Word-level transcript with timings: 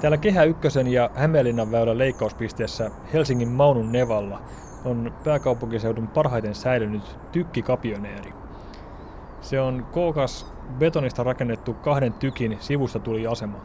Täällä 0.00 0.18
Kehä 0.18 0.44
Ykkösen 0.44 0.86
ja 0.86 1.10
Hämeenlinnan 1.14 1.70
väylän 1.70 1.98
leikkauspisteessä 1.98 2.90
Helsingin 3.12 3.48
Maunun 3.48 3.92
Nevalla 3.92 4.40
on 4.84 5.12
pääkaupunkiseudun 5.24 6.08
parhaiten 6.08 6.54
säilynyt 6.54 7.18
tykkikapioneeri. 7.32 8.32
Se 9.40 9.60
on 9.60 9.86
kookas 9.92 10.52
betonista 10.78 11.22
rakennettu 11.22 11.74
kahden 11.74 12.12
tykin 12.12 12.56
sivusta 12.60 12.98
tuli 12.98 13.26
asema. 13.26 13.58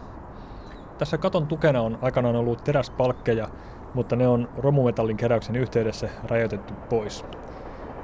Tässä 0.97 1.17
katon 1.17 1.47
tukena 1.47 1.81
on 1.81 1.97
aikanaan 2.01 2.35
ollut 2.35 2.63
teräspalkkeja, 2.63 3.47
mutta 3.93 4.15
ne 4.15 4.27
on 4.27 4.49
romumetallin 4.57 5.17
keräyksen 5.17 5.55
yhteydessä 5.55 6.09
rajoitettu 6.23 6.73
pois. 6.89 7.25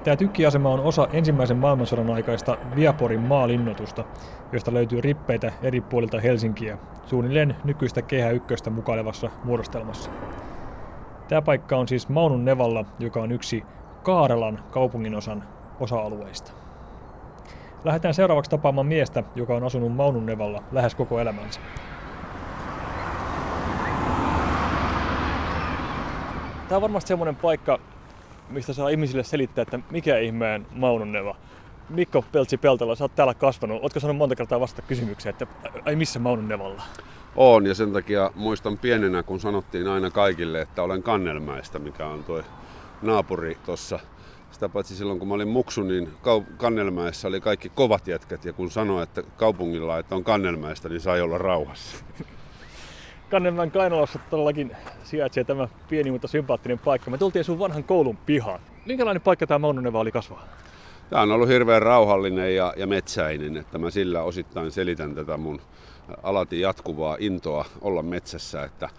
Tämä 0.04 0.16
tykkiasema 0.16 0.70
on 0.70 0.80
osa 0.80 1.08
ensimmäisen 1.14 1.58
maailmansodan 1.58 2.12
aikaista 2.12 2.58
Viaporin 2.76 3.20
maalinnotusta, 3.20 4.04
josta 4.52 4.74
löytyy 4.74 5.02
rippeitä 5.02 5.54
eri 5.62 5.82
puolilta 5.82 6.20
Helsinkiä, 6.20 6.78
suunnilleen 7.06 7.56
nykyistä 7.64 8.02
Kehä 8.02 8.30
Ykköstä 8.30 8.70
mukailevassa 8.70 9.30
muodostelmassa. 9.44 10.12
Tämä 11.28 11.42
paikka 11.42 11.78
on 11.78 11.88
siis 11.88 12.10
Maunun 12.10 12.46
Nevalla, 12.46 12.86
joka 13.00 13.22
on 13.22 13.32
yksi 13.32 13.64
Kaarelan 14.04 14.60
kaupunginosan 14.72 15.44
osa-alueista. 15.80 16.52
Lähdetään 17.84 18.14
seuraavaksi 18.14 18.52
tapaamaan 18.52 18.88
miestä, 18.88 19.24
joka 19.36 19.56
on 19.56 19.64
asunut 19.64 19.96
Maunun 19.96 20.26
Nevalla 20.26 20.64
lähes 20.72 20.96
koko 20.96 21.20
elämänsä. 21.20 21.60
Tämä 26.68 26.78
on 26.78 26.82
varmasti 26.82 27.08
semmoinen 27.08 27.36
paikka, 27.36 27.80
mistä 28.52 28.74
saa 28.74 28.90
ihmisille 28.90 29.24
selittää, 29.24 29.62
että 29.62 29.80
mikä 29.92 30.18
ihmeen 30.18 30.68
Maununeva. 30.72 31.36
Mikko 31.90 32.26
Peltsi 32.32 32.58
Peltola, 32.58 32.96
sä 32.96 33.04
oot 33.04 33.16
täällä 33.16 33.34
kasvanut. 33.34 33.84
Ootko 33.84 34.00
sanonut 34.00 34.18
monta 34.18 34.36
kertaa 34.36 34.60
vastata 34.60 34.88
kysymykseen, 34.88 35.34
että 35.34 35.48
ai 35.86 35.96
missä 35.96 36.20
Maununevalla? 36.20 36.84
On 37.36 37.66
ja 37.66 37.76
sen 37.76 37.94
takia 37.94 38.32
muistan 38.36 38.78
pienenä, 38.78 39.24
kun 39.24 39.40
sanottiin 39.40 39.88
aina 39.88 40.12
kaikille, 40.12 40.62
että 40.62 40.84
olen 40.84 41.04
Kannelmäestä, 41.04 41.80
mikä 41.80 42.08
on 42.08 42.24
tuo 42.24 42.44
naapuri 43.02 43.58
tuossa. 43.66 44.00
Sitä 44.52 44.70
paitsi 44.70 44.96
silloin, 44.96 45.20
kun 45.20 45.28
mä 45.28 45.34
olin 45.34 45.48
muksu, 45.48 45.84
niin 45.84 46.10
Kannelmäessä 46.58 47.28
oli 47.28 47.42
kaikki 47.42 47.70
kovat 47.70 48.08
jätkät 48.08 48.46
ja 48.46 48.54
kun 48.54 48.72
sanoi, 48.72 49.04
että 49.04 49.24
kaupungilla 49.38 50.00
että 50.00 50.16
on 50.16 50.24
Kannelmäestä, 50.24 50.90
niin 50.90 51.02
sai 51.02 51.22
olla 51.22 51.38
rauhassa. 51.38 51.98
Kannenmäen 53.32 53.72
Kainalassa 53.72 54.20
todellakin 54.30 54.72
sijaitsee 55.04 55.44
tämä 55.44 55.68
pieni, 55.90 56.12
mutta 56.12 56.28
sympaattinen 56.28 56.80
paikka. 56.80 57.12
Me 57.12 57.18
tultiin 57.18 57.46
sun 57.46 57.60
vanhan 57.60 57.84
koulun 57.84 58.18
pihaan. 58.18 58.60
Minkälainen 58.86 59.22
paikka 59.22 59.48
tämä 59.48 59.60
Maununeva 59.60 60.00
oli 60.00 60.12
kasvaa? 60.12 60.48
Tämä 61.10 61.22
on 61.22 61.32
ollut 61.32 61.50
hirveän 61.50 61.82
rauhallinen 61.82 62.56
ja, 62.56 62.74
ja 62.78 62.88
metsäinen, 62.88 63.58
että 63.58 63.78
mä 63.78 63.92
sillä 63.92 64.24
osittain 64.24 64.72
selitän 64.72 65.16
tätä 65.16 65.38
mun 65.38 65.62
alati 66.24 66.60
jatkuvaa 66.60 67.18
intoa 67.20 67.66
olla 67.82 68.04
metsässä. 68.04 68.64
Että 68.64 68.90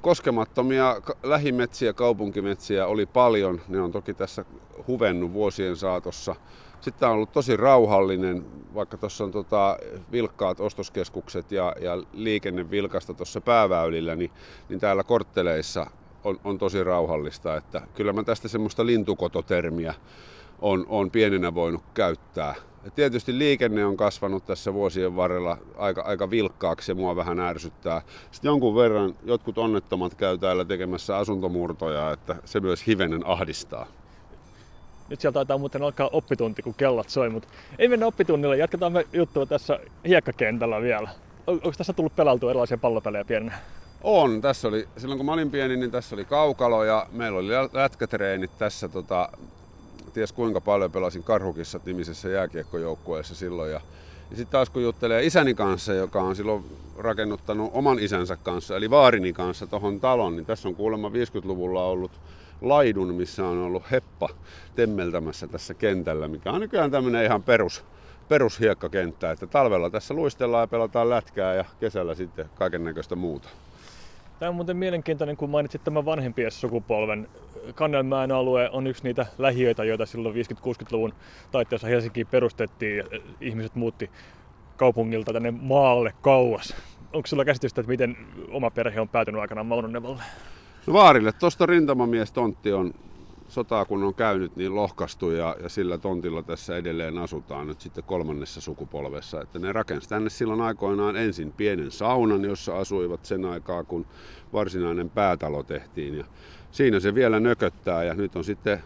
koskemattomia 0.00 0.96
lähimetsiä, 1.22 1.92
kaupunkimetsiä 1.92 2.86
oli 2.86 3.06
paljon. 3.06 3.60
Ne 3.68 3.80
on 3.80 3.92
toki 3.92 4.14
tässä 4.14 4.44
huvennut 4.86 5.32
vuosien 5.32 5.76
saatossa. 5.76 6.36
Sitten 6.82 7.08
on 7.08 7.14
ollut 7.14 7.32
tosi 7.32 7.56
rauhallinen, 7.56 8.44
vaikka 8.74 8.96
tuossa 8.96 9.24
on 9.24 9.32
tota 9.32 9.78
vilkkaat 10.12 10.60
ostoskeskukset 10.60 11.52
ja, 11.52 11.74
ja 11.80 12.02
liikenne 12.12 12.70
vilkasta 12.70 13.14
tuossa 13.14 13.40
pääväylillä, 13.40 14.16
niin, 14.16 14.30
niin 14.68 14.80
täällä 14.80 15.04
kortteleissa 15.04 15.86
on, 16.24 16.40
on 16.44 16.58
tosi 16.58 16.84
rauhallista. 16.84 17.56
Että 17.56 17.82
kyllä 17.94 18.12
mä 18.12 18.22
tästä 18.22 18.48
semmoista 18.48 18.86
lintukototermiä 18.86 19.94
on, 20.58 20.86
on 20.88 21.10
pienenä 21.10 21.54
voinut 21.54 21.82
käyttää. 21.94 22.54
Ja 22.84 22.90
tietysti 22.90 23.38
liikenne 23.38 23.84
on 23.84 23.96
kasvanut 23.96 24.46
tässä 24.46 24.74
vuosien 24.74 25.16
varrella 25.16 25.58
aika, 25.76 26.02
aika 26.02 26.30
vilkkaaksi 26.30 26.90
ja 26.90 26.94
mua 26.94 27.16
vähän 27.16 27.40
ärsyttää. 27.40 28.02
Sitten 28.30 28.48
jonkun 28.48 28.74
verran 28.74 29.14
jotkut 29.24 29.58
onnettomat 29.58 30.14
käy 30.14 30.38
täällä 30.38 30.64
tekemässä 30.64 31.16
asuntomurtoja, 31.16 32.12
että 32.12 32.36
se 32.44 32.60
myös 32.60 32.86
hivenen 32.86 33.26
ahdistaa. 33.26 33.86
Nyt 35.12 35.20
sieltä 35.20 35.34
taitaa 35.34 35.58
muuten 35.58 35.82
alkaa 35.82 36.10
oppitunti, 36.12 36.62
kun 36.62 36.74
kellat 36.74 37.08
soi, 37.08 37.30
mutta 37.30 37.48
ei 37.78 37.88
mennä 37.88 38.06
oppitunnille. 38.06 38.56
Jatketaan 38.56 38.92
me 38.92 39.06
juttua 39.12 39.46
tässä 39.46 39.80
hiekkakentällä 40.08 40.80
vielä. 40.80 41.08
Onko 41.46 41.72
tässä 41.76 41.92
tullut 41.92 42.16
pelailtua 42.16 42.50
erilaisia 42.50 42.78
pallopelejä 42.78 43.24
pienenä? 43.24 43.58
On. 44.02 44.40
Tässä 44.40 44.68
oli, 44.68 44.88
silloin 44.96 45.18
kun 45.18 45.26
mä 45.26 45.32
olin 45.32 45.50
pieni, 45.50 45.76
niin 45.76 45.90
tässä 45.90 46.16
oli 46.16 46.24
kaukalo 46.24 46.84
ja 46.84 47.06
meillä 47.12 47.38
oli 47.38 47.48
lätkätreenit 47.72 48.58
tässä 48.58 48.88
tota, 48.88 49.28
ties 50.12 50.32
kuinka 50.32 50.60
paljon 50.60 50.92
pelasin 50.92 51.22
Karhukissa 51.22 51.80
nimisessä 51.84 52.28
jääkiekkojoukkueessa 52.28 53.34
silloin. 53.34 53.70
Ja, 53.70 53.80
ja 54.30 54.36
sitten 54.36 54.52
taas 54.52 54.70
kun 54.70 54.82
juttelee 54.82 55.26
isäni 55.26 55.54
kanssa, 55.54 55.92
joka 55.92 56.22
on 56.22 56.36
silloin 56.36 56.64
rakennuttanut 56.98 57.70
oman 57.74 57.98
isänsä 57.98 58.36
kanssa, 58.36 58.76
eli 58.76 58.90
vaarini 58.90 59.32
kanssa 59.32 59.66
tuohon 59.66 60.00
talon, 60.00 60.36
niin 60.36 60.46
tässä 60.46 60.68
on 60.68 60.74
kuulemma 60.74 61.08
50-luvulla 61.08 61.84
ollut 61.84 62.12
laidun, 62.62 63.14
missä 63.14 63.46
on 63.46 63.58
ollut 63.58 63.90
heppa 63.90 64.28
temmeltämässä 64.74 65.46
tässä 65.46 65.74
kentällä, 65.74 66.28
mikä 66.28 66.52
on 66.52 66.60
nykyään 66.60 66.90
tämmöinen 66.90 67.24
ihan 67.24 67.42
perus, 67.42 67.84
perushiekkakenttä, 68.28 69.30
että 69.30 69.46
talvella 69.46 69.90
tässä 69.90 70.14
luistellaan 70.14 70.62
ja 70.62 70.66
pelataan 70.66 71.10
lätkää 71.10 71.54
ja 71.54 71.64
kesällä 71.80 72.14
sitten 72.14 72.46
kaiken 72.54 72.84
näköistä 72.84 73.16
muuta. 73.16 73.48
Tämä 74.38 74.50
on 74.50 74.56
muuten 74.56 74.76
mielenkiintoinen, 74.76 75.36
kun 75.36 75.50
mainitsit 75.50 75.84
tämän 75.84 76.04
vanhempien 76.04 76.50
sukupolven. 76.50 77.28
Kannelmäen 77.74 78.32
alue 78.32 78.70
on 78.70 78.86
yksi 78.86 79.04
niitä 79.04 79.26
lähiöitä, 79.38 79.84
joita 79.84 80.06
silloin 80.06 80.34
50-60-luvun 80.34 81.14
taitteessa 81.50 81.88
Helsinkiin 81.88 82.26
perustettiin 82.26 82.96
ja 82.96 83.04
ihmiset 83.40 83.74
muutti 83.74 84.10
kaupungilta 84.76 85.32
tänne 85.32 85.50
maalle 85.50 86.14
kauas. 86.20 86.76
Onko 87.12 87.26
sulla 87.26 87.44
käsitystä, 87.44 87.80
että 87.80 87.90
miten 87.90 88.16
oma 88.50 88.70
perhe 88.70 89.00
on 89.00 89.08
päätynyt 89.08 89.40
aikanaan 89.40 89.66
Maunonevalle? 89.66 90.22
No 90.86 90.92
vaarille. 90.92 91.32
Tuosta 91.32 91.66
rintamamies 91.66 92.32
tontti 92.32 92.72
on 92.72 92.94
sotaa 93.48 93.84
kun 93.84 94.02
on 94.02 94.14
käynyt, 94.14 94.56
niin 94.56 94.74
lohkastu 94.74 95.30
ja, 95.30 95.56
ja 95.62 95.68
sillä 95.68 95.98
tontilla 95.98 96.42
tässä 96.42 96.76
edelleen 96.76 97.18
asutaan 97.18 97.66
nyt 97.66 97.80
sitten 97.80 98.04
kolmannessa 98.04 98.60
sukupolvessa. 98.60 99.40
Että 99.40 99.58
ne 99.58 99.72
rakensi 99.72 100.08
tänne 100.08 100.30
silloin 100.30 100.60
aikoinaan 100.60 101.16
ensin 101.16 101.52
pienen 101.52 101.90
saunan, 101.90 102.44
jossa 102.44 102.78
asuivat 102.78 103.24
sen 103.24 103.44
aikaa, 103.44 103.84
kun 103.84 104.06
varsinainen 104.52 105.10
päätalo 105.10 105.62
tehtiin. 105.62 106.18
Ja 106.18 106.24
siinä 106.70 107.00
se 107.00 107.14
vielä 107.14 107.40
nököttää 107.40 108.04
ja 108.04 108.14
nyt 108.14 108.36
on 108.36 108.44
sitten 108.44 108.82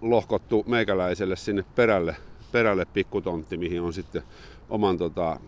lohkottu 0.00 0.64
meikäläiselle 0.66 1.36
sinne 1.36 1.64
perälle, 1.74 2.16
perälle 2.52 2.84
pikkutontti, 2.84 3.56
mihin 3.56 3.82
on 3.82 3.92
sitten 3.92 4.22
oman 4.70 4.98
tota, 4.98 5.40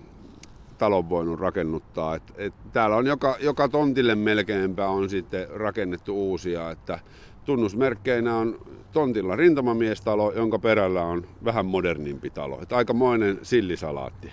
talon 0.80 1.08
voinut 1.08 1.40
rakennuttaa. 1.40 2.14
Et, 2.14 2.22
et 2.36 2.54
täällä 2.72 2.96
on 2.96 3.06
joka, 3.06 3.36
joka 3.40 3.68
tontille 3.68 4.14
melkeinpä 4.14 4.88
on 4.88 5.10
sitten 5.10 5.48
rakennettu 5.50 6.30
uusia, 6.30 6.70
että 6.70 6.98
tunnusmerkkeinä 7.44 8.36
on 8.36 8.58
tontilla 8.92 9.36
rintamamiestalo, 9.36 10.32
jonka 10.32 10.58
perällä 10.58 11.02
on 11.02 11.26
vähän 11.44 11.66
modernimpi 11.66 12.30
talo. 12.30 12.58
Että 12.62 12.76
aikamoinen 12.76 13.38
sillisalaatti. 13.42 14.32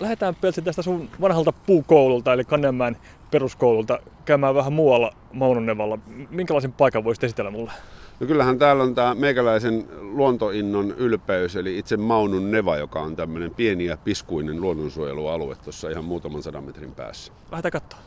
Lähdetään 0.00 0.34
Pelsi 0.34 0.62
tästä 0.62 0.82
sun 0.82 1.08
vanhalta 1.20 1.52
puukoululta, 1.52 2.32
eli 2.32 2.44
Kannemäen 2.44 2.96
peruskoululta, 3.30 3.98
käymään 4.24 4.54
vähän 4.54 4.72
muualla 4.72 5.12
Maunonevalla. 5.32 5.98
Minkälaisen 6.30 6.72
paikan 6.72 7.04
voisit 7.04 7.24
esitellä 7.24 7.50
mulle? 7.50 7.72
No 8.20 8.26
kyllähän 8.26 8.58
täällä 8.58 8.82
on 8.82 8.94
tämä 8.94 9.14
meikäläisen 9.14 9.88
luontoinnon 10.00 10.90
ylpeys, 10.90 11.56
eli 11.56 11.78
itse 11.78 11.96
Maunun 11.96 12.50
Neva, 12.50 12.76
joka 12.76 13.00
on 13.00 13.16
tämmöinen 13.16 13.54
pieni 13.54 13.84
ja 13.84 13.96
piskuinen 13.96 14.60
luonnonsuojelualue 14.60 15.54
tuossa 15.54 15.90
ihan 15.90 16.04
muutaman 16.04 16.42
sadan 16.42 16.64
metrin 16.64 16.94
päässä. 16.94 17.32
Lähdetään 17.50 17.72
katsoa. 17.72 18.00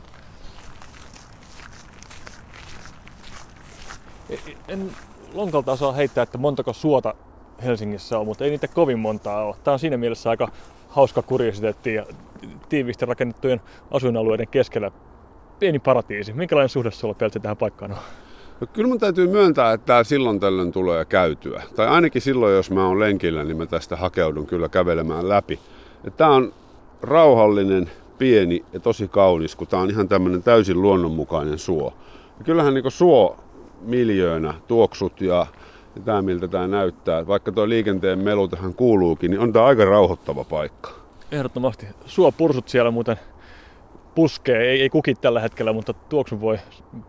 En 4.68 4.90
lonkalta 5.34 5.72
osaa 5.72 5.92
heittää, 5.92 6.22
että 6.22 6.38
montako 6.38 6.72
suota 6.72 7.14
Helsingissä 7.64 8.18
on, 8.18 8.26
mutta 8.26 8.44
ei 8.44 8.50
niitä 8.50 8.68
kovin 8.68 8.98
montaa 8.98 9.44
ole. 9.44 9.56
Tämä 9.64 9.72
on 9.72 9.78
siinä 9.78 9.96
mielessä 9.96 10.30
aika 10.30 10.48
hauska 10.88 11.22
kuriositeetti 11.22 11.94
ja 11.94 12.06
tiiviisti 12.68 13.06
rakennettujen 13.06 13.60
asuinalueiden 13.90 14.48
keskellä 14.48 14.90
pieni 15.58 15.78
paratiisi. 15.78 16.32
Minkälainen 16.32 16.68
suhde 16.68 16.90
sulla 16.90 17.14
Peltsi 17.14 17.40
tähän 17.40 17.56
paikkaan 17.56 17.92
on? 17.92 17.98
No, 18.60 18.66
kyllä 18.72 18.88
mun 18.88 18.98
täytyy 18.98 19.26
myöntää, 19.26 19.72
että 19.72 19.86
tämä 19.86 20.04
silloin 20.04 20.40
tällöin 20.40 20.72
tulee 20.72 21.04
käytyä. 21.04 21.62
Tai 21.76 21.86
ainakin 21.86 22.22
silloin, 22.22 22.54
jos 22.54 22.70
mä 22.70 22.86
oon 22.86 23.00
lenkillä, 23.00 23.44
niin 23.44 23.56
mä 23.56 23.66
tästä 23.66 23.96
hakeudun 23.96 24.46
kyllä 24.46 24.68
kävelemään 24.68 25.28
läpi. 25.28 25.58
Tämä 26.16 26.30
on 26.30 26.52
rauhallinen, 27.02 27.90
pieni 28.18 28.64
ja 28.72 28.80
tosi 28.80 29.08
kaunis, 29.08 29.56
kun 29.56 29.66
tämä 29.66 29.82
on 29.82 29.90
ihan 29.90 30.08
tämmöinen 30.08 30.42
täysin 30.42 30.82
luonnonmukainen 30.82 31.58
suo. 31.58 31.92
Ja 32.38 32.44
kyllähän 32.44 32.74
niin 32.74 32.90
suo 32.90 33.36
miljöönä, 33.80 34.54
tuoksut 34.68 35.20
ja, 35.20 35.46
ja 35.96 36.02
tämä 36.04 36.22
miltä 36.22 36.48
tämä 36.48 36.66
näyttää. 36.66 37.26
Vaikka 37.26 37.52
tuo 37.52 37.68
liikenteen 37.68 38.18
melu 38.18 38.48
tähän 38.48 38.74
kuuluukin, 38.74 39.30
niin 39.30 39.40
on 39.40 39.52
tämä 39.52 39.64
aika 39.64 39.84
rauhoittava 39.84 40.44
paikka. 40.44 40.90
Ehdottomasti. 41.32 41.86
Suo 42.06 42.32
pursut 42.32 42.68
siellä 42.68 42.90
muuten 42.90 43.16
puskee, 44.18 44.70
ei, 44.70 44.82
ei 44.82 44.90
kukit 44.90 45.20
tällä 45.20 45.40
hetkellä, 45.40 45.72
mutta 45.72 45.92
tuoksun 45.92 46.40
voi 46.40 46.58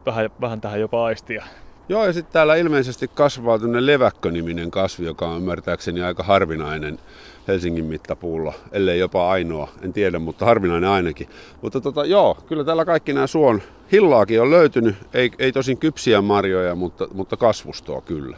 vähän, 0.05 0.29
vähän 0.41 0.61
tähän 0.61 0.79
jopa 0.79 1.05
aistia. 1.05 1.43
Joo, 1.89 2.05
ja 2.05 2.13
sitten 2.13 2.33
täällä 2.33 2.55
ilmeisesti 2.55 3.07
kasvaa 3.07 3.59
tämmöinen 3.59 3.85
leväkköniminen 3.85 4.71
kasvi, 4.71 5.05
joka 5.05 5.27
on 5.27 5.37
ymmärtääkseni 5.37 6.01
aika 6.01 6.23
harvinainen 6.23 6.99
Helsingin 7.47 7.85
mittapuulla, 7.85 8.53
ellei 8.71 8.99
jopa 8.99 9.31
ainoa, 9.31 9.69
en 9.81 9.93
tiedä, 9.93 10.19
mutta 10.19 10.45
harvinainen 10.45 10.89
ainakin. 10.89 11.29
Mutta 11.61 11.81
tota, 11.81 12.05
joo, 12.05 12.37
kyllä 12.47 12.63
täällä 12.63 12.85
kaikki 12.85 13.13
nämä 13.13 13.27
suon 13.27 13.61
hillaakin 13.91 14.41
on 14.41 14.51
löytynyt, 14.51 14.95
ei, 15.13 15.31
ei 15.39 15.51
tosin 15.51 15.77
kypsiä 15.77 16.21
marjoja, 16.21 16.75
mutta, 16.75 17.07
mutta 17.13 17.37
kasvustoa 17.37 18.01
kyllä. 18.01 18.37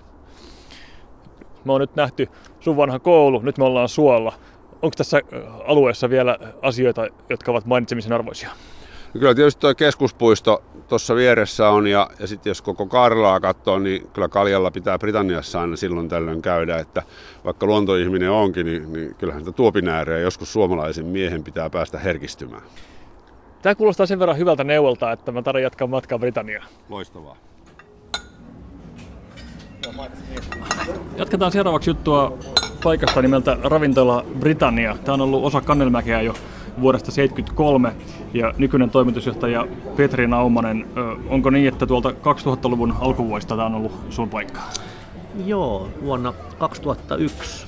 Me 1.65 1.73
on 1.73 1.81
nyt 1.81 1.95
nähty 1.95 2.27
sun 2.59 2.77
vanha 2.77 2.99
koulu, 2.99 3.39
nyt 3.39 3.57
me 3.57 3.63
ollaan 3.63 3.89
suolla. 3.89 4.33
Onko 4.81 4.95
tässä 4.97 5.21
alueessa 5.67 6.09
vielä 6.09 6.37
asioita, 6.61 7.07
jotka 7.29 7.51
ovat 7.51 7.65
mainitsemisen 7.65 8.13
arvoisia? 8.13 8.49
No 9.13 9.19
kyllä 9.19 9.35
tietysti 9.35 9.61
tuo 9.61 9.75
keskuspuisto 9.75 10.63
tuossa 10.87 11.15
vieressä 11.15 11.69
on 11.69 11.87
ja, 11.87 12.09
ja 12.19 12.27
sitten 12.27 12.51
jos 12.51 12.61
koko 12.61 12.85
Karlaa 12.85 13.39
katsoo, 13.39 13.79
niin 13.79 14.07
kyllä 14.13 14.27
Kaljalla 14.27 14.71
pitää 14.71 14.99
Britanniassa 14.99 15.61
aina 15.61 15.75
silloin 15.75 16.09
tällöin 16.09 16.41
käydä, 16.41 16.77
että 16.77 17.03
vaikka 17.45 17.65
luontoihminen 17.65 18.31
onkin, 18.31 18.65
niin, 18.65 18.93
niin 18.93 19.15
kyllähän 19.15 19.41
sitä 19.41 19.51
tuopin 19.51 19.85
joskus 20.21 20.53
suomalaisen 20.53 21.05
miehen 21.05 21.43
pitää 21.43 21.69
päästä 21.69 21.99
herkistymään. 21.99 22.63
Tämä 23.61 23.75
kuulostaa 23.75 24.05
sen 24.05 24.19
verran 24.19 24.37
hyvältä 24.37 24.63
neuvolta, 24.63 25.11
että 25.11 25.31
mä 25.31 25.41
tarvitsen 25.41 25.63
jatkaa 25.63 25.87
matkaa 25.87 26.19
Britanniaan. 26.19 26.67
Loistavaa. 26.89 27.37
Jatketaan 31.17 31.51
seuraavaksi 31.51 31.89
juttua 31.89 32.37
paikasta 32.83 33.21
nimeltä 33.21 33.57
Ravintola 33.63 34.25
Britannia. 34.39 34.97
Tämä 35.03 35.13
on 35.13 35.21
ollut 35.21 35.43
osa 35.43 35.61
Kannelmäkeä 35.61 36.21
jo 36.21 36.33
vuodesta 36.81 37.05
1973 37.05 37.95
ja 38.33 38.53
nykyinen 38.57 38.89
toimitusjohtaja 38.89 39.67
Petri 39.95 40.27
Naumanen, 40.27 40.87
onko 41.29 41.49
niin, 41.49 41.67
että 41.67 41.85
tuolta 41.85 42.09
2000-luvun 42.09 42.93
alkuvuodesta 42.99 43.55
tämä 43.55 43.65
on 43.65 43.75
ollut 43.75 43.91
sun 44.09 44.29
paikka? 44.29 44.59
Joo, 45.45 45.89
vuonna 46.03 46.33
2001 46.57 47.67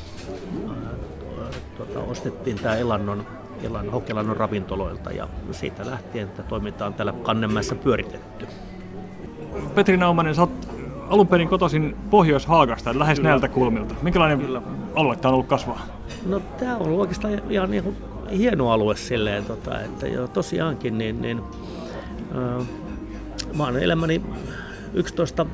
tuota, 1.77 1.99
ostettiin 1.99 2.59
tämä 2.59 2.75
Elannon, 2.75 3.27
Elan, 3.63 3.89
Hokelannon 3.89 4.37
ravintoloilta 4.37 5.11
ja 5.11 5.27
siitä 5.51 5.85
lähtien 5.85 6.27
että 6.27 6.43
toiminta 6.43 6.91
täällä 6.91 7.13
Kannemäessä 7.23 7.75
pyöritetty. 7.75 8.47
Petri 9.75 9.97
Naumanen, 9.97 10.35
sä 10.35 10.41
oot 10.41 10.72
alun 11.09 11.27
perin 11.27 11.47
kotoisin 11.47 11.95
Pohjois-Haagasta, 12.09 12.99
lähes 12.99 13.19
Kyllä. 13.19 13.29
näiltä 13.29 13.47
kulmilta. 13.47 13.95
Minkälainen 14.01 14.39
Kyllä. 14.39 14.61
alue 14.95 15.15
tämä 15.15 15.29
on 15.29 15.33
ollut 15.33 15.47
kasvaa? 15.47 15.85
No 16.25 16.41
tämä 16.59 16.75
on 16.75 16.81
ollut 16.81 16.99
oikeastaan 16.99 17.41
ihan 17.49 17.71
niin 17.71 17.83
kuin 17.83 17.95
hieno 18.37 18.71
alue 18.71 18.95
silleen, 18.95 19.45
tota, 19.45 19.81
että 19.81 20.07
jo, 20.07 20.27
tosiaankin 20.27 20.97
niin, 20.97 21.21
niin 21.21 21.41
äh, 22.35 22.67
mä 23.57 23.63
oon 23.63 23.77
elämäni 23.77 24.21
11 24.93 25.45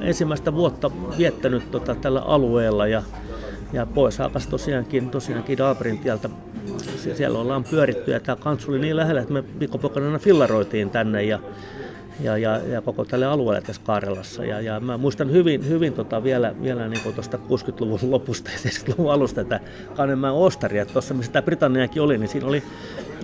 ensimmäistä 0.00 0.54
vuotta 0.54 0.90
viettänyt 1.18 1.70
tota, 1.70 1.94
tällä 1.94 2.20
alueella 2.20 2.86
ja, 2.86 3.02
ja 3.72 3.86
pois 3.86 4.18
hakas 4.18 4.46
tosiaankin, 4.46 5.10
tosiaankin 5.10 5.58
Daabrin 5.58 5.98
tieltä. 5.98 6.28
Siellä 7.14 7.38
ollaan 7.38 7.64
pyöritty 7.64 8.10
ja 8.10 8.20
tämä 8.20 8.36
kantsu 8.36 8.70
oli 8.70 8.78
niin 8.78 8.96
lähellä, 8.96 9.20
että 9.20 9.32
me 9.32 9.44
viikonpoikana 9.60 10.18
fillaroitiin 10.18 10.90
tänne 10.90 11.22
ja 11.22 11.38
ja, 12.20 12.38
ja, 12.38 12.56
ja 12.56 12.82
koko 12.82 13.04
tälle 13.04 13.26
alueelle 13.26 13.62
tässä 13.62 13.82
Kaarelassa. 13.84 14.44
Ja, 14.44 14.60
ja 14.60 14.80
mä 14.80 14.98
muistan 14.98 15.30
hyvin, 15.30 15.68
hyvin 15.68 15.92
tota 15.92 16.24
vielä, 16.24 16.54
vielä 16.62 16.88
niin 16.88 17.14
tuosta 17.14 17.36
60-luvun 17.36 18.10
lopusta 18.10 18.50
ja 18.50 18.70
70-luvun 18.70 19.12
alusta 19.12 19.44
tätä 19.44 19.60
Kanenmäen 19.96 20.34
Ostaria. 20.34 20.86
Tuossa 20.86 21.14
missä 21.14 21.32
tämä 21.32 21.42
Britanniakin 21.42 22.02
oli, 22.02 22.18
niin 22.18 22.28
siinä 22.28 22.46
oli 22.46 22.62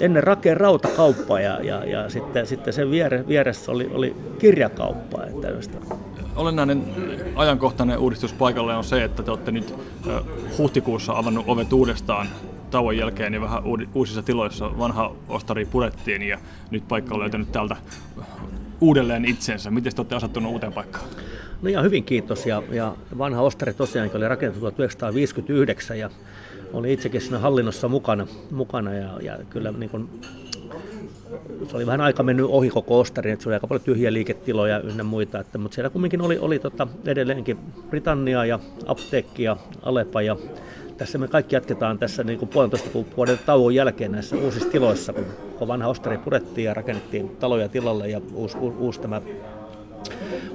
ennen 0.00 0.24
rakeen 0.24 0.56
rautakauppa 0.56 1.40
ja, 1.40 1.60
ja, 1.62 1.84
ja 1.84 2.10
sitten, 2.10 2.46
sitten 2.46 2.72
sen 2.72 2.90
viere, 2.90 3.24
vieressä 3.28 3.72
oli, 3.72 3.90
oli 3.94 4.16
kirjakauppa. 4.38 5.24
Että 5.24 5.48
Olennainen 6.36 6.84
ajankohtainen 7.36 7.98
uudistus 7.98 8.32
paikalle 8.32 8.76
on 8.76 8.84
se, 8.84 9.04
että 9.04 9.22
te 9.22 9.30
olette 9.30 9.50
nyt 9.50 9.74
huhtikuussa 10.58 11.12
avannut 11.12 11.44
ovet 11.48 11.72
uudestaan 11.72 12.26
tauon 12.70 12.96
jälkeen 12.96 13.32
niin 13.32 13.42
vähän 13.42 13.62
uusissa 13.94 14.22
tiloissa 14.22 14.78
vanha 14.78 15.12
ostari 15.28 15.64
purettiin 15.64 16.22
ja 16.22 16.38
nyt 16.70 16.88
paikka 16.88 17.14
on 17.14 17.20
löytänyt 17.20 17.52
täältä 17.52 17.76
uudelleen 18.82 19.24
itsensä? 19.24 19.70
Miten 19.70 19.94
te 19.94 20.00
olette 20.00 20.14
asettunut 20.14 20.52
uuteen 20.52 20.72
paikkaan? 20.72 21.04
No 21.62 21.68
ihan 21.68 21.84
hyvin 21.84 22.04
kiitos. 22.04 22.46
Ja, 22.46 22.62
ja 22.70 22.96
vanha 23.18 23.42
ostari 23.42 23.74
tosiaankin 23.74 24.16
oli 24.16 24.28
rakennettu 24.28 24.60
1959 24.60 25.98
ja 25.98 26.10
oli 26.72 26.92
itsekin 26.92 27.20
siinä 27.20 27.38
hallinnossa 27.38 27.88
mukana, 27.88 28.26
mukana 28.50 28.94
ja, 28.94 29.18
ja 29.22 29.38
kyllä 29.50 29.72
niin 29.72 29.90
kuin, 29.90 30.08
se 31.70 31.76
oli 31.76 31.86
vähän 31.86 32.00
aika 32.00 32.22
mennyt 32.22 32.46
ohi 32.48 32.70
koko 32.70 33.00
ostari, 33.00 33.30
että 33.30 33.42
se 33.42 33.48
oli 33.48 33.54
aika 33.54 33.66
paljon 33.66 33.84
tyhjiä 33.84 34.12
liiketiloja 34.12 34.80
ynnä 34.80 35.02
muita, 35.02 35.40
että, 35.40 35.58
mutta 35.58 35.74
siellä 35.74 35.90
kumminkin 35.90 36.20
oli, 36.20 36.38
oli 36.38 36.58
tota, 36.58 36.86
edelleenkin 37.06 37.58
Britannia 37.90 38.44
ja 38.44 38.58
apteekki 38.86 39.42
ja 39.42 39.56
Alepa 39.82 40.22
ja 40.22 40.36
tässä 40.96 41.18
me 41.18 41.28
kaikki 41.28 41.54
jatketaan 41.54 41.98
tässä 41.98 42.24
niin 42.24 42.38
kuin 42.38 42.48
puolentoista 42.48 42.90
vuoden 43.16 43.38
tauon 43.46 43.74
jälkeen 43.74 44.12
näissä 44.12 44.36
uusissa 44.36 44.70
tiloissa, 44.70 45.12
kun 45.58 45.68
vanha 45.68 45.88
ostari 45.88 46.18
purettiin 46.18 46.64
ja 46.64 46.74
rakennettiin 46.74 47.28
taloja 47.28 47.68
tilalle 47.68 48.08
ja 48.08 48.20
uusi, 48.34 48.58
uusi, 48.58 48.78
uusi 48.78 49.00
tämä 49.00 49.20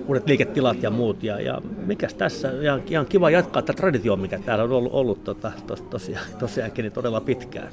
uudet 0.08 0.28
liiketilat 0.28 0.84
ja 0.84 0.90
muut. 0.90 1.24
Ja, 1.24 1.42
ja 1.42 1.62
mikäs 1.86 2.14
tässä, 2.14 2.52
ihan, 2.62 2.82
ihan 2.90 3.06
kiva 3.06 3.30
jatkaa 3.30 3.62
tätä 3.62 3.78
traditioa, 3.78 4.16
mikä 4.16 4.40
täällä 4.40 4.64
on 4.64 4.72
ollut, 4.72 4.94
ollut 4.94 5.24
tota, 5.24 5.52
tos, 5.68 5.82
tosiaan, 5.82 6.26
tosiaankin 6.40 6.84
niin 6.84 6.94
todella 6.94 7.22
pitkään. 7.22 7.68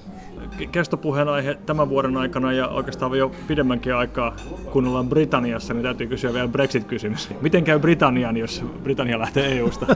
Kestopuheen 0.72 1.28
aihe 1.28 1.58
tämän 1.66 1.88
vuoden 1.88 2.16
aikana 2.16 2.52
ja 2.52 2.69
oikeastaan 2.69 3.19
jo 3.19 3.32
pidemmänkin 3.49 3.94
aikaa, 3.94 4.37
kun 4.72 4.87
ollaan 4.87 5.08
Britanniassa, 5.08 5.75
niin 5.75 5.82
täytyy 5.82 6.06
kysyä 6.06 6.32
vielä 6.32 6.49
Brexit-kysymys. 6.49 7.31
Miten 7.40 7.64
käy 7.64 7.78
Britannian, 7.78 8.37
jos 8.37 8.64
Britannia 8.82 9.19
lähtee 9.19 9.58
EU-sta? 9.58 9.87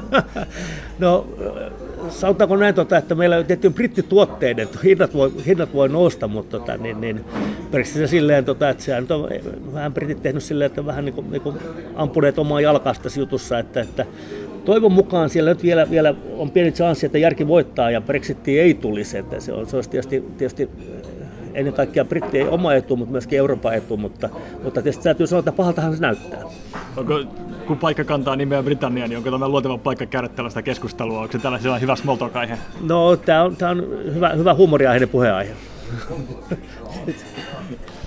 no, 0.98 1.26
sanotaanko 2.10 2.56
näin, 2.56 2.74
tota, 2.74 2.96
että 2.96 3.14
meillä 3.14 3.36
on 3.36 3.46
tietty 3.46 3.70
brittituotteiden, 3.70 4.68
hinnat 4.84 5.14
voi, 5.14 5.32
hinnat 5.46 5.74
voi 5.74 5.88
nousta, 5.88 6.28
mutta 6.28 6.58
tota, 6.58 6.76
niin, 6.76 7.00
niin, 7.00 7.24
se 7.82 8.06
silleen, 8.06 8.44
tota, 8.44 8.68
että 8.68 8.84
sehän 8.84 9.06
on 9.10 9.28
vähän 9.74 9.94
britit 9.94 10.22
tehnyt 10.22 10.42
silleen, 10.42 10.66
että 10.66 10.86
vähän 10.86 11.04
niin 11.04 11.14
kuin, 11.14 11.30
niin 11.30 11.42
kuin 11.42 11.56
ampuneet 11.94 12.38
omaa 12.38 12.60
jalkasta 12.60 13.08
jutussa, 13.18 13.58
että, 13.58 13.80
että 13.80 14.06
toivon 14.64 14.92
mukaan 14.92 15.30
siellä 15.30 15.50
nyt 15.50 15.62
vielä, 15.62 15.90
vielä 15.90 16.14
on 16.36 16.50
pieni 16.50 16.72
chanssi, 16.72 17.06
että 17.06 17.18
järki 17.18 17.48
voittaa 17.48 17.90
ja 17.90 18.00
Brexit 18.00 18.48
ei 18.48 18.74
tulisi, 18.74 19.18
että 19.18 19.40
se, 19.40 19.52
on, 19.52 19.66
se 19.66 19.76
olisi 19.76 19.90
tietysti, 19.90 20.24
tietysti 20.38 20.68
ennen 21.54 21.74
kaikkea 21.74 22.04
brittien 22.04 22.50
oma 22.50 22.74
etu, 22.74 22.96
mutta 22.96 23.12
myöskin 23.12 23.38
Euroopan 23.38 23.74
etu, 23.74 23.96
mutta, 23.96 24.28
mutta 24.64 24.82
tietysti 24.82 25.04
täytyy 25.04 25.26
sanoa, 25.26 25.38
että 25.38 25.52
pahaltahan 25.52 25.96
se 25.96 26.02
näyttää. 26.02 26.42
Onko, 26.96 27.24
kun 27.66 27.78
paikka 27.78 28.04
kantaa 28.04 28.36
nimeä 28.36 28.62
Britannia, 28.62 29.08
niin 29.08 29.16
onko 29.16 29.30
tämä 29.30 29.48
luoteva 29.48 29.78
paikka 29.78 30.06
käydä 30.06 30.28
tällaista 30.28 30.62
keskustelua? 30.62 31.20
Onko 31.20 31.32
se 31.32 31.38
tällaisella 31.38 31.78
hyvä 31.78 31.96
small 31.96 32.16
talk-aihe? 32.16 32.58
No, 32.80 33.16
tämä 33.16 33.42
on, 33.42 33.56
tämä 33.56 33.70
on 33.70 33.86
hyvä, 34.14 34.28
hyvä 34.28 34.54
huumoriaiheinen 34.54 35.08
puheenaihe. 35.08 35.52